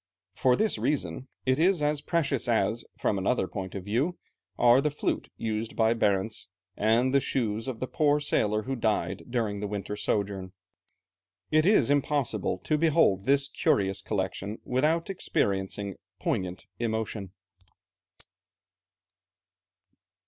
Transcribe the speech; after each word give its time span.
For 0.33 0.55
this 0.55 0.79
reason 0.79 1.27
it 1.45 1.59
is 1.59 1.79
as 1.83 2.01
precious 2.01 2.47
as, 2.47 2.83
from 2.97 3.19
another 3.19 3.47
point 3.47 3.75
of 3.75 3.85
view, 3.85 4.17
are 4.57 4.81
the 4.81 4.89
flute 4.89 5.29
used 5.37 5.75
by 5.75 5.93
Barentz, 5.93 6.47
and 6.75 7.13
the 7.13 7.19
shoes 7.21 7.67
of 7.67 7.79
the 7.79 7.85
poor 7.85 8.19
sailor 8.19 8.63
who 8.63 8.75
died 8.75 9.25
during 9.29 9.59
the 9.59 9.67
winter 9.67 9.95
sojourn. 9.95 10.53
It 11.51 11.67
is 11.67 11.91
impossible 11.91 12.57
to 12.63 12.79
behold 12.79 13.25
this 13.25 13.47
curious 13.47 14.01
collection 14.01 14.57
without 14.65 15.11
experiencing 15.11 15.97
poignant 16.19 16.65
emotion. 16.79 17.33